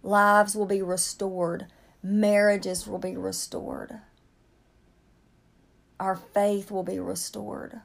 Lives 0.02 0.56
will 0.56 0.66
be 0.66 0.82
restored. 0.82 1.66
Marriages 2.02 2.86
will 2.86 2.98
be 2.98 3.16
restored. 3.16 4.00
Our 5.98 6.16
faith 6.16 6.70
will 6.70 6.82
be 6.82 6.98
restored. 6.98 7.80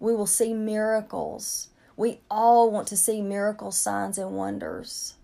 We 0.00 0.14
will 0.14 0.26
see 0.26 0.52
miracles. 0.52 1.68
We 1.96 2.20
all 2.30 2.70
want 2.70 2.88
to 2.88 2.96
see 2.96 3.22
miracle 3.22 3.70
signs 3.70 4.18
and 4.18 4.32
wonders. 4.36 5.14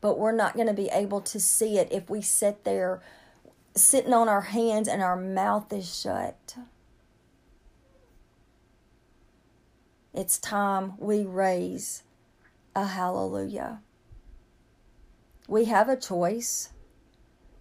But 0.00 0.18
we're 0.18 0.32
not 0.32 0.54
going 0.54 0.66
to 0.66 0.74
be 0.74 0.88
able 0.88 1.22
to 1.22 1.40
see 1.40 1.78
it 1.78 1.88
if 1.90 2.10
we 2.10 2.20
sit 2.20 2.64
there 2.64 3.00
sitting 3.74 4.12
on 4.12 4.28
our 4.28 4.42
hands 4.42 4.88
and 4.88 5.02
our 5.02 5.16
mouth 5.16 5.72
is 5.72 6.00
shut. 6.00 6.56
It's 10.12 10.38
time 10.38 10.94
we 10.98 11.24
raise 11.24 12.02
a 12.76 12.84
hallelujah. 12.84 13.80
We 15.48 15.64
have 15.64 15.88
a 15.88 15.96
choice. 15.96 16.68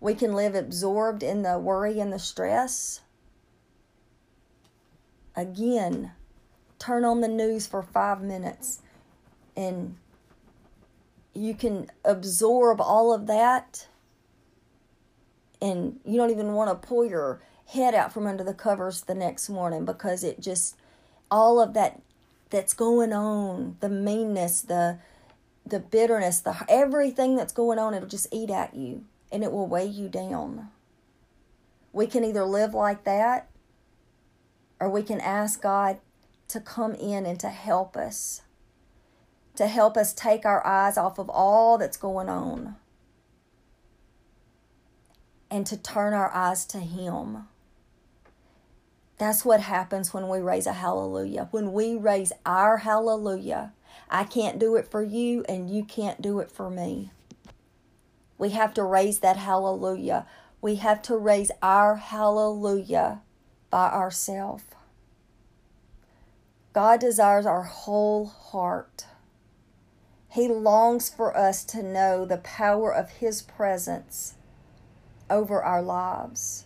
We 0.02 0.14
can 0.14 0.34
live 0.34 0.56
absorbed 0.56 1.24
in 1.24 1.42
the 1.42 1.58
worry 1.58 2.02
and 2.02 2.12
the 2.12 2.20
stress. 2.20 3.00
Again, 5.34 6.12
turn 6.80 7.06
on 7.06 7.22
the 7.22 7.30
news 7.30 7.66
for 7.66 7.82
five 7.82 8.22
minutes 8.22 8.82
and 9.56 9.96
you 11.34 11.54
can 11.54 11.90
absorb 12.04 12.82
all 12.82 13.14
of 13.14 13.28
that 13.28 13.88
and 15.62 16.00
you 16.06 16.18
don't 16.18 16.32
even 16.32 16.54
want 16.54 16.70
to 16.70 16.88
pull 16.88 17.06
your 17.06 17.42
head 17.68 17.96
out 17.96 18.12
from 18.12 18.28
under 18.28 18.44
the 18.44 18.54
covers 18.54 19.02
the 19.04 19.16
next 19.16 19.48
morning 19.50 19.86
because 19.86 20.26
it 20.26 20.42
just 20.42 20.76
all 21.32 21.62
of 21.62 21.74
that 21.74 22.02
that's 22.56 22.74
going 22.74 23.12
on, 23.12 23.76
the 23.82 23.90
meanness, 23.90 24.62
the 24.62 24.98
the 25.66 25.80
bitterness, 25.80 26.40
the 26.40 26.56
everything 26.70 27.36
that's 27.36 27.52
going 27.52 27.78
on, 27.78 27.94
it'll 27.94 28.08
just 28.08 28.28
eat 28.32 28.50
at 28.50 28.76
you 28.76 29.04
and 29.30 29.44
it 29.44 29.52
will 29.52 29.68
weigh 29.68 29.86
you 29.86 30.08
down. 30.08 30.70
We 31.92 32.08
can 32.08 32.24
either 32.24 32.46
live 32.46 32.74
like 32.74 33.04
that 33.04 33.50
or 34.80 34.90
we 34.90 35.04
can 35.04 35.20
ask 35.20 35.62
God 35.62 35.98
to 36.48 36.62
come 36.62 36.94
in 36.96 37.26
and 37.26 37.38
to 37.42 37.50
help 37.50 37.98
us. 37.98 38.42
To 39.58 39.68
help 39.68 39.98
us 39.98 40.14
take 40.14 40.46
our 40.46 40.66
eyes 40.66 40.98
off 40.98 41.18
of 41.20 41.30
all 41.30 41.78
that's 41.78 41.98
going 41.98 42.30
on 42.30 42.78
and 45.52 45.66
to 45.68 45.76
turn 45.76 46.14
our 46.14 46.32
eyes 46.34 46.66
to 46.68 46.80
Him. 46.80 47.48
That's 49.18 49.46
what 49.46 49.62
happens 49.62 50.14
when 50.14 50.28
we 50.28 50.40
raise 50.40 50.68
a 50.68 50.74
hallelujah. 50.74 51.48
When 51.52 51.72
we 51.72 51.96
raise 51.96 52.34
our 52.46 52.78
hallelujah, 52.78 53.72
I 54.10 54.26
can't 54.26 54.60
do 54.60 54.76
it 54.76 54.90
for 54.90 55.02
you 55.02 55.46
and 55.48 55.70
you 55.70 55.84
can't 55.86 56.22
do 56.22 56.40
it 56.40 56.52
for 56.52 56.70
me. 56.70 57.12
We 58.38 58.50
have 58.50 58.74
to 58.74 58.84
raise 58.84 59.20
that 59.20 59.38
hallelujah. 59.38 60.26
We 60.62 60.76
have 60.76 61.02
to 61.04 61.18
raise 61.18 61.52
our 61.62 61.96
hallelujah 61.96 63.22
by 63.70 63.90
ourselves. 63.90 64.66
God 66.74 67.00
desires 67.00 67.46
our 67.46 67.64
whole 67.64 68.26
heart. 68.26 69.06
He 70.30 70.50
longs 70.50 71.10
for 71.10 71.36
us 71.36 71.64
to 71.66 71.82
know 71.82 72.26
the 72.26 72.38
power 72.40 72.94
of 72.94 73.10
His 73.12 73.42
presence 73.42 74.36
over 75.30 75.64
our 75.64 75.82
lives. 75.82 76.65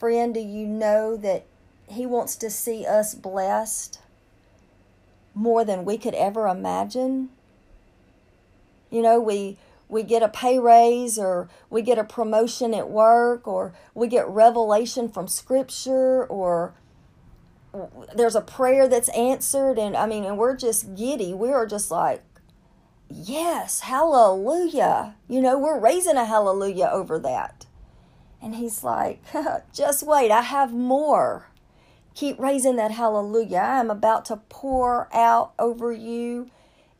Friend, 0.00 0.32
do 0.32 0.40
you 0.40 0.66
know 0.66 1.14
that 1.18 1.44
He 1.86 2.06
wants 2.06 2.34
to 2.36 2.48
see 2.48 2.86
us 2.86 3.14
blessed 3.14 4.00
more 5.34 5.62
than 5.62 5.84
we 5.84 5.98
could 5.98 6.14
ever 6.14 6.48
imagine? 6.48 7.28
You 8.90 9.02
know, 9.02 9.20
we 9.20 9.58
we 9.90 10.02
get 10.02 10.22
a 10.22 10.28
pay 10.28 10.58
raise 10.58 11.18
or 11.18 11.50
we 11.68 11.82
get 11.82 11.98
a 11.98 12.04
promotion 12.04 12.72
at 12.72 12.88
work 12.88 13.46
or 13.46 13.74
we 13.94 14.08
get 14.08 14.26
revelation 14.26 15.10
from 15.10 15.28
scripture 15.28 16.24
or 16.24 16.72
there's 18.14 18.34
a 18.36 18.40
prayer 18.40 18.88
that's 18.88 19.10
answered 19.10 19.78
and 19.78 19.94
I 19.94 20.06
mean 20.06 20.24
and 20.24 20.38
we're 20.38 20.56
just 20.56 20.96
giddy. 20.96 21.34
We 21.34 21.52
are 21.52 21.66
just 21.66 21.90
like 21.90 22.22
yes, 23.10 23.80
hallelujah. 23.80 25.16
You 25.28 25.42
know, 25.42 25.58
we're 25.58 25.78
raising 25.78 26.16
a 26.16 26.24
hallelujah 26.24 26.88
over 26.90 27.18
that. 27.18 27.66
And 28.42 28.54
he's 28.54 28.82
like, 28.82 29.22
just 29.72 30.02
wait, 30.02 30.30
I 30.30 30.42
have 30.42 30.72
more. 30.72 31.46
Keep 32.14 32.38
raising 32.38 32.76
that 32.76 32.90
hallelujah. 32.90 33.58
I 33.58 33.80
am 33.80 33.90
about 33.90 34.24
to 34.26 34.36
pour 34.48 35.08
out 35.12 35.52
over 35.58 35.92
you. 35.92 36.50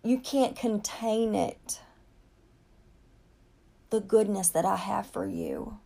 You 0.02 0.18
can't 0.18 0.56
contain 0.56 1.34
it. 1.34 1.80
The 3.90 4.00
goodness 4.00 4.48
that 4.50 4.64
I 4.64 4.76
have 4.76 5.06
for 5.06 5.26
you. 5.26 5.78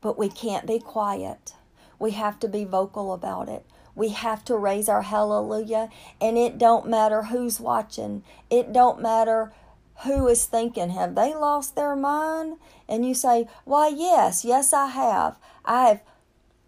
But 0.00 0.18
we 0.18 0.28
can't 0.28 0.66
be 0.66 0.78
quiet. 0.78 1.54
We 1.98 2.12
have 2.12 2.38
to 2.40 2.48
be 2.48 2.64
vocal 2.64 3.12
about 3.12 3.48
it. 3.48 3.64
We 3.94 4.10
have 4.10 4.44
to 4.46 4.56
raise 4.56 4.88
our 4.88 5.02
hallelujah. 5.02 5.88
And 6.20 6.36
it 6.36 6.58
don't 6.58 6.88
matter 6.88 7.24
who's 7.24 7.58
watching. 7.58 8.22
It 8.50 8.72
don't 8.72 9.00
matter 9.00 9.52
who 10.02 10.26
is 10.28 10.44
thinking, 10.46 10.90
have 10.90 11.14
they 11.14 11.34
lost 11.34 11.76
their 11.76 11.94
mind? 11.94 12.58
And 12.88 13.06
you 13.06 13.14
say, 13.14 13.48
why, 13.64 13.88
yes, 13.88 14.44
yes, 14.44 14.72
I 14.72 14.88
have. 14.88 15.38
I 15.64 15.88
have 15.88 16.02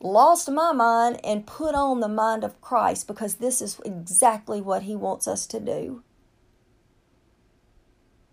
lost 0.01 0.51
my 0.51 0.73
mind 0.73 1.21
and 1.25 1.47
put 1.47 1.75
on 1.75 2.01
the 2.01 2.09
mind 2.09 2.45
of 2.45 2.61
Christ 2.61 3.07
because 3.07 3.37
this 3.37 3.61
is 3.61 3.81
exactly 3.85 4.61
what 4.61 4.83
He 4.83 4.97
wants 4.97 5.27
us 5.27 5.47
to 5.49 5.61
do. 5.61 6.03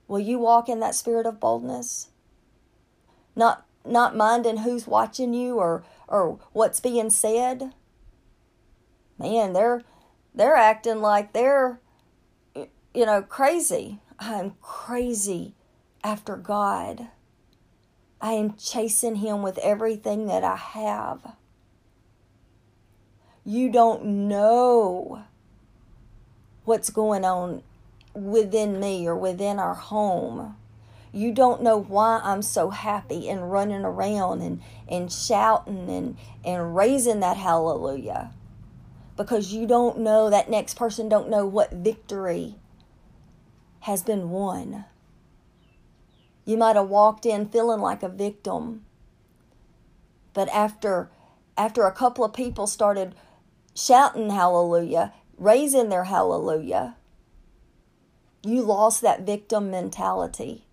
Will 0.08 0.20
you 0.20 0.38
walk 0.38 0.70
in 0.70 0.80
that 0.82 0.96
spirit 0.96 1.26
of 1.26 1.40
boldness? 1.40 2.10
Not 3.36 3.66
not 3.86 4.16
minding 4.16 4.58
who's 4.58 4.88
watching 4.88 5.34
you 5.34 5.58
or 5.58 5.84
or 6.08 6.40
what's 6.52 6.80
being 6.80 7.10
said. 7.10 7.74
Man, 9.18 9.54
they're 9.54 9.82
they're 10.36 10.56
acting 10.56 11.02
like 11.02 11.34
they're 11.34 11.80
you 12.56 13.06
know 13.06 13.22
crazy. 13.22 14.00
I'm 14.26 14.54
crazy 14.62 15.54
after 16.02 16.38
God. 16.38 17.10
I 18.22 18.32
am 18.34 18.56
chasing 18.56 19.18
Him 19.18 19.42
with 19.42 19.58
everything 19.58 20.28
that 20.28 20.46
I 20.46 20.56
have. 20.56 21.36
You 23.44 23.70
don't 23.70 24.06
know 24.06 25.24
what's 26.64 26.90
going 26.90 27.26
on 27.26 27.64
within 28.14 28.80
me 28.80 29.06
or 29.06 29.18
within 29.18 29.60
our 29.60 29.74
home. 29.74 30.56
You 31.12 31.34
don't 31.34 31.62
know 31.62 31.78
why 31.78 32.22
I'm 32.24 32.42
so 32.42 32.70
happy 32.70 33.28
and 33.28 33.52
running 33.52 33.84
around 33.84 34.42
and, 34.42 34.62
and 34.88 35.12
shouting 35.12 35.90
and, 35.90 36.18
and 36.46 36.74
raising 36.74 37.20
that 37.20 37.36
hallelujah. 37.36 38.32
Because 39.18 39.52
you 39.52 39.68
don't 39.68 40.00
know, 40.00 40.30
that 40.30 40.50
next 40.50 40.76
person 40.76 41.10
don't 41.10 41.30
know 41.30 41.46
what 41.46 41.74
victory 41.74 42.56
has 43.84 44.02
been 44.02 44.30
won. 44.30 44.86
You 46.46 46.56
might 46.56 46.78
have 46.78 46.88
walked 46.88 47.26
in 47.26 47.48
feeling 47.48 47.82
like 47.82 48.02
a 48.02 48.08
victim. 48.08 48.86
But 50.34 50.48
after 50.50 51.10
after 51.58 51.84
a 51.84 51.92
couple 51.92 52.24
of 52.24 52.34
people 52.34 52.66
started 52.66 53.14
shouting 53.76 54.30
hallelujah, 54.30 55.14
raising 55.38 55.90
their 55.90 56.06
hallelujah, 56.06 56.96
you 58.42 58.62
lost 58.62 59.02
that 59.02 59.26
victim 59.26 59.70
mentality 59.70 60.66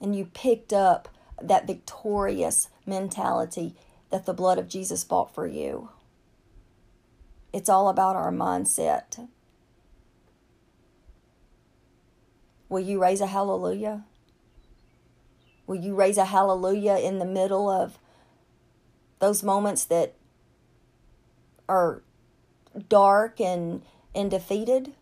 and 0.00 0.16
you 0.16 0.24
picked 0.24 0.72
up 0.72 1.08
that 1.40 1.66
victorious 1.66 2.68
mentality 2.86 3.74
that 4.10 4.24
the 4.24 4.34
blood 4.34 4.58
of 4.58 4.68
Jesus 4.68 5.04
bought 5.04 5.34
for 5.34 5.46
you. 5.46 5.90
It's 7.52 7.68
all 7.68 7.88
about 7.88 8.16
our 8.16 8.32
mindset. 8.32 9.28
Will 12.68 12.80
you 12.80 13.00
raise 13.00 13.20
a 13.20 13.26
hallelujah? 13.26 14.04
Will 15.66 15.76
you 15.76 15.94
raise 15.94 16.18
a 16.18 16.26
hallelujah 16.26 16.98
in 16.98 17.18
the 17.18 17.24
middle 17.24 17.68
of 17.68 17.98
those 19.18 19.42
moments 19.42 19.84
that 19.86 20.14
are 21.68 22.02
dark 22.88 23.40
and, 23.40 23.82
and 24.14 24.30
defeated? 24.30 24.92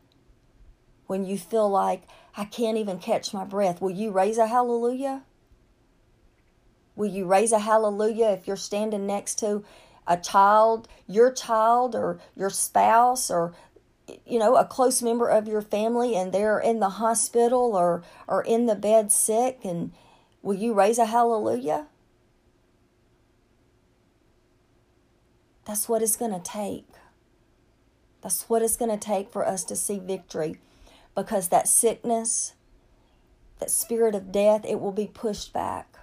when 1.12 1.27
you 1.27 1.37
feel 1.37 1.68
like 1.68 2.05
I 2.38 2.46
can't 2.46 2.79
even 2.79 2.98
catch 2.98 3.35
my 3.35 3.44
breath, 3.44 3.83
will 3.83 3.90
you 3.90 4.11
raise 4.11 4.38
a 4.38 4.46
hallelujah? 4.46 5.25
Will 6.96 7.11
you 7.11 7.27
raise 7.27 7.53
a 7.53 7.59
hallelujah 7.59 8.29
if 8.29 8.46
you're 8.46 8.57
standing 8.57 9.07
next 9.07 9.38
to 9.40 9.62
a 10.07 10.16
child, 10.16 10.88
your 11.07 11.31
child, 11.31 11.94
or 11.94 12.18
your 12.35 12.48
spouse, 12.48 13.31
or 13.31 13.53
you 14.26 14.38
know, 14.38 14.56
a 14.56 14.64
close 14.64 15.02
member 15.02 15.28
of 15.28 15.46
your 15.46 15.62
family 15.62 16.14
and 16.16 16.32
they're 16.32 16.58
in 16.58 16.80
the 16.80 16.90
hospital 16.90 17.76
or, 17.76 18.02
or 18.26 18.42
in 18.42 18.66
the 18.66 18.74
bed 18.74 19.12
sick, 19.12 19.60
and 19.64 19.92
will 20.42 20.54
you 20.54 20.74
raise 20.74 20.98
a 20.98 21.06
hallelujah? 21.06 21.86
That's 25.64 25.88
what 25.88 26.02
it's 26.02 26.16
going 26.16 26.32
to 26.32 26.40
take. 26.40 26.88
That's 28.20 28.48
what 28.48 28.62
it's 28.62 28.76
going 28.76 28.90
to 28.90 28.96
take 28.96 29.30
for 29.30 29.46
us 29.46 29.64
to 29.64 29.76
see 29.76 29.98
victory 29.98 30.58
because 31.14 31.48
that 31.48 31.68
sickness, 31.68 32.54
that 33.58 33.70
spirit 33.70 34.14
of 34.14 34.32
death, 34.32 34.64
it 34.64 34.80
will 34.80 34.92
be 34.92 35.06
pushed 35.06 35.52
back. 35.52 35.96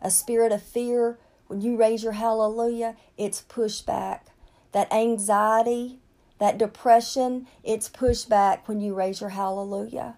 A 0.00 0.10
spirit 0.10 0.52
of 0.52 0.62
fear, 0.62 1.18
when 1.46 1.60
you 1.60 1.76
raise 1.76 2.02
your 2.02 2.12
hallelujah, 2.12 2.96
it's 3.16 3.42
pushed 3.42 3.86
back. 3.86 4.26
That 4.72 4.92
anxiety, 4.92 6.00
that 6.38 6.58
depression, 6.58 7.46
it's 7.64 7.88
pushed 7.88 8.28
back 8.28 8.68
when 8.68 8.80
you 8.80 8.94
raise 8.94 9.20
your 9.20 9.30
hallelujah. 9.30 10.16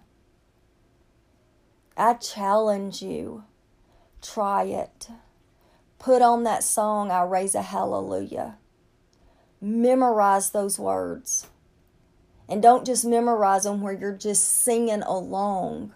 I 1.96 2.14
challenge 2.14 3.02
you. 3.02 3.44
Try 4.22 4.64
it. 4.64 5.09
Put 5.98 6.22
on 6.22 6.44
that 6.44 6.62
song, 6.62 7.11
I 7.11 7.22
raise 7.22 7.54
a 7.54 7.62
hallelujah. 7.62 8.57
Memorize 9.61 10.50
those 10.50 10.78
words. 10.78 11.48
And 12.48 12.62
don't 12.62 12.87
just 12.87 13.04
memorize 13.04 13.64
them 13.64 13.81
where 13.81 13.92
you're 13.92 14.12
just 14.12 14.44
singing 14.44 15.02
along. 15.02 15.92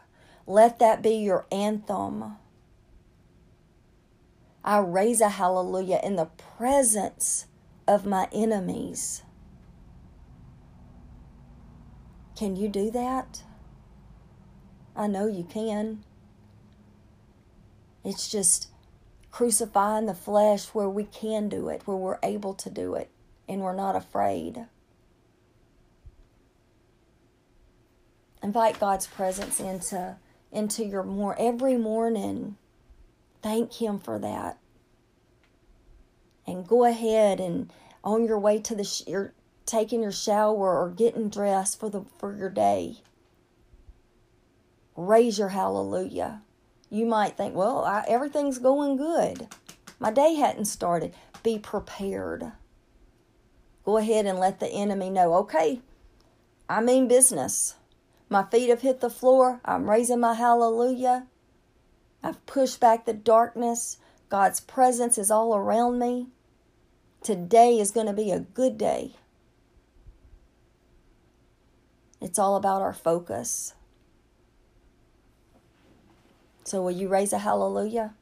Let 0.47 0.79
that 0.81 1.03
be 1.03 1.15
your 1.15 1.47
anthem. 1.51 2.37
I 4.65 4.79
raise 4.79 5.21
a 5.21 5.31
hallelujah 5.31 6.01
in 6.03 6.17
the 6.17 6.27
presence 6.27 7.47
of 7.89 8.07
my 8.07 8.29
enemies. 8.33 9.23
Can 12.43 12.57
you 12.57 12.67
do 12.67 12.91
that? 12.91 13.45
I 14.97 15.07
know 15.07 15.29
you 15.29 15.45
can. 15.45 16.03
It's 18.05 18.29
just 18.29 18.67
crucifying 19.31 20.07
the 20.07 20.15
flesh 20.15 20.67
where 20.71 20.89
we 20.89 21.05
can 21.05 21.49
do 21.49 21.69
it, 21.69 21.83
where 21.85 21.97
we're 21.97 22.19
able 22.21 22.53
to 22.55 22.69
do 22.69 22.97
it, 22.97 23.11
and 23.49 23.61
we're 23.61 23.77
not 23.77 23.95
afraid. 23.95 24.67
Invite 28.43 28.81
God's 28.81 29.07
presence 29.07 29.61
into 29.61 30.17
into 30.51 30.85
your 30.85 31.05
more 31.05 31.37
every 31.39 31.77
morning. 31.77 32.57
Thank 33.41 33.75
him 33.75 34.01
for 34.01 34.19
that. 34.19 34.59
And 36.45 36.67
go 36.67 36.87
ahead 36.87 37.39
and 37.39 37.73
on 38.03 38.25
your 38.25 38.41
way 38.41 38.59
to 38.63 38.75
the 38.75 38.83
sh- 38.83 39.07
your 39.07 39.33
taking 39.67 40.03
your 40.03 40.13
shower 40.13 40.79
or 40.79 40.91
getting 40.91 41.29
dressed 41.29 41.79
for 41.79 41.89
the 41.91 42.05
for 42.19 42.37
your 42.37 42.51
day. 42.51 42.99
Raise 44.97 45.39
your 45.39 45.49
hallelujah. 45.49 46.43
You 46.91 47.07
might 47.07 47.37
think, 47.37 47.55
well, 47.55 47.85
I, 47.85 48.05
everything's 48.07 48.59
going 48.59 48.97
good. 48.97 49.49
My 49.99 50.11
day 50.11 50.35
hadn't 50.35 50.67
started. 50.67 51.15
Be 51.43 51.59
prepared. 51.59 52.53
Go 53.85 53.97
ahead 53.97 54.27
and 54.27 54.39
let 54.39 54.61
the 54.61 54.69
enemy 54.69 55.11
know, 55.11 55.35
okay, 55.35 55.81
I 56.69 56.81
mean 56.81 57.09
business. 57.09 57.75
My 58.29 58.45
feet 58.45 58.71
have 58.71 58.83
hit 58.83 59.01
the 59.01 59.11
floor. 59.11 59.61
I'm 59.65 59.91
raising 59.91 60.21
my 60.21 60.35
hallelujah. 60.35 61.27
I've 62.23 62.45
pushed 62.47 62.81
back 62.81 63.05
the 63.05 63.13
darkness. 63.13 63.99
God's 64.29 64.61
presence 64.61 65.19
is 65.19 65.31
all 65.31 65.55
around 65.55 65.99
me. 65.99 66.29
Today 67.23 67.79
is 67.79 67.91
going 67.91 68.07
to 68.07 68.13
be 68.13 68.31
a 68.31 68.41
good 68.41 68.79
day. 68.79 69.17
It's 72.23 72.39
all 72.39 72.55
about 72.55 72.83
our 72.83 72.93
focus. 72.93 73.75
So, 76.63 76.81
will 76.81 76.93
you 76.93 77.09
raise 77.09 77.33
a 77.33 77.39
hallelujah? 77.39 78.15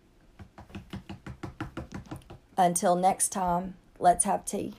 Until 2.57 2.97
next 2.97 3.29
time, 3.29 3.75
let's 3.99 4.25
have 4.25 4.47
tea. 4.47 4.73